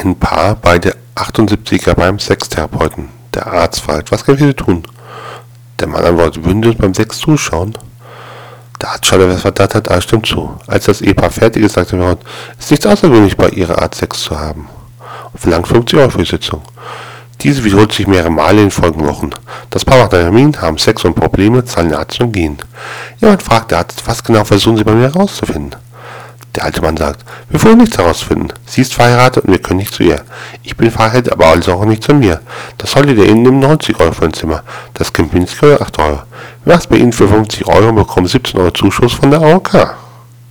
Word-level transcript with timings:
Ein 0.00 0.14
Paar, 0.14 0.54
beide 0.54 0.94
78er 1.16 1.94
beim 1.94 2.20
Sextherapeuten. 2.20 3.08
Der 3.34 3.48
Arzt 3.48 3.80
fragt, 3.80 4.12
was 4.12 4.24
kann 4.24 4.36
ich 4.36 4.40
Sie 4.40 4.54
tun? 4.54 4.84
Der 5.80 5.88
Mann 5.88 6.04
antwortet, 6.04 6.44
würden 6.44 6.62
Sie 6.62 6.68
uns 6.68 6.78
beim 6.78 6.94
Sex 6.94 7.18
zuschauen? 7.18 7.76
Der 8.80 8.90
Arzt 8.90 9.06
schaut 9.06 9.22
etwas 9.22 9.40
verdattert, 9.40 9.90
alles 9.90 10.04
stimmt 10.04 10.26
zu. 10.26 10.54
Als 10.68 10.84
das 10.84 11.00
Ehepaar 11.00 11.30
fertig 11.30 11.64
ist, 11.64 11.72
sagt 11.72 11.90
der 11.90 11.98
Mann, 11.98 12.18
ist 12.60 12.70
nichts 12.70 12.86
außergewöhnlich, 12.86 13.36
bei 13.36 13.48
Ihrer 13.48 13.82
Art 13.82 13.96
Sex 13.96 14.20
zu 14.20 14.38
haben. 14.38 14.68
Und 15.32 15.40
verlangt 15.40 15.66
50 15.66 15.98
Euro 15.98 16.10
für 16.10 16.18
die 16.18 16.30
Sitzung. 16.30 16.62
Diese 17.40 17.64
wiederholt 17.64 17.92
sich 17.92 18.06
mehrere 18.06 18.30
Male 18.30 18.58
in 18.58 18.66
den 18.66 18.70
folgenden 18.70 19.08
Wochen. 19.08 19.30
Das 19.70 19.84
Paar 19.84 19.98
macht 19.98 20.14
einen 20.14 20.24
Termin, 20.24 20.60
haben 20.60 20.78
Sex 20.78 21.04
und 21.04 21.14
Probleme, 21.16 21.64
zahlen 21.64 21.88
den 21.88 21.98
Arzt 21.98 22.20
und 22.20 22.30
gehen. 22.30 22.58
Jemand 23.20 23.42
fragt 23.42 23.72
der 23.72 23.78
Arzt, 23.78 24.04
was 24.06 24.22
genau 24.22 24.44
versuchen 24.44 24.76
Sie 24.76 24.84
bei 24.84 24.92
mir 24.92 25.12
herauszufinden? 25.12 25.74
Der 26.54 26.64
alte 26.64 26.80
Mann 26.80 26.96
sagt, 26.96 27.24
wir 27.50 27.62
wollen 27.62 27.78
nichts 27.78 27.98
herausfinden. 27.98 28.48
Sie 28.66 28.80
ist 28.80 28.94
verheiratet 28.94 29.44
und 29.44 29.52
wir 29.52 29.58
können 29.58 29.78
nicht 29.78 29.94
zu 29.94 30.02
ihr. 30.02 30.22
Ich 30.62 30.76
bin 30.76 30.90
verheiratet, 30.90 31.32
aber 31.32 31.46
also 31.46 31.74
auch 31.74 31.84
nicht 31.84 32.02
zu 32.02 32.14
mir. 32.14 32.40
Das 32.78 32.96
Holiday 32.96 33.28
Inn 33.28 33.42
nimmt 33.42 33.60
90 33.60 34.00
Euro 34.00 34.12
für 34.12 34.24
ein 34.24 34.32
Zimmer. 34.32 34.62
Das 34.94 35.12
Kempinski 35.12 35.74
8 35.74 35.98
Euro. 35.98 36.22
Ist 36.64 36.88
bei 36.88 36.96
Ihnen 36.96 37.12
für 37.12 37.28
50 37.28 37.66
Euro 37.66 37.88
und 37.88 37.96
bekommt 37.96 38.28
17 38.28 38.60
Euro 38.60 38.70
Zuschuss 38.70 39.12
von 39.12 39.30
der 39.30 39.40
AOK? 39.40 39.96